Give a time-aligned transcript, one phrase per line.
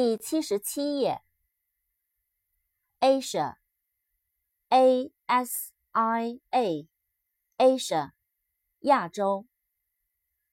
[0.00, 1.22] 第七十七页
[3.00, 8.12] ，Asia，A S I A，Asia，
[8.82, 9.48] 亚洲。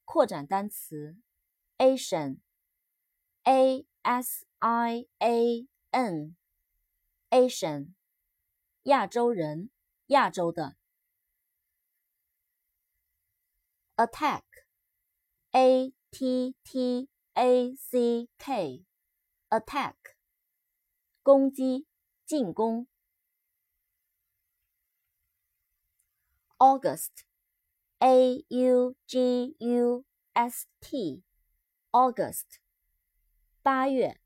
[0.03, 1.17] 扩展单词
[1.77, 7.93] ，Asian，A S I A N，Asian，
[8.85, 9.69] 亚洲人，
[10.07, 10.75] 亚洲的。
[13.95, 18.85] Attack，A T T A C K。
[19.55, 19.95] attack，
[21.23, 21.87] 攻击，
[22.25, 22.87] 进攻。
[26.57, 32.59] August，A U G U S T，August，
[33.63, 34.19] 八月。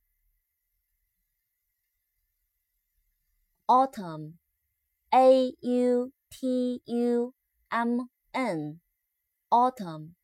[3.67, 7.35] Autumn，A U T U
[7.69, 10.15] M N，Autumn，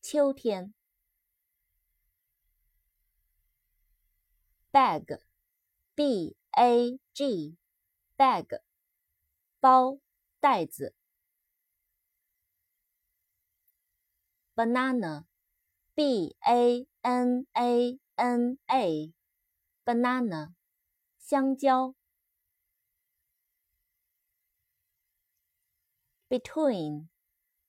[0.00, 0.72] 秋天。
[4.74, 5.04] bag,
[5.94, 7.56] b a g,
[8.18, 8.60] bag,
[9.60, 9.98] 包、
[10.40, 10.94] 袋子。
[14.56, 15.26] banana,
[15.94, 19.14] b a n a n a,
[19.84, 20.52] banana,
[21.18, 21.94] 香蕉。
[26.28, 27.06] between,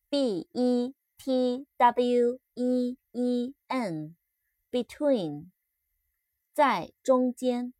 [0.09, 4.15] b e t w e e n,
[4.71, 5.51] between.
[6.55, 7.73] 在中间